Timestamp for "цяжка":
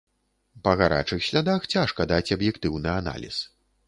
1.73-2.07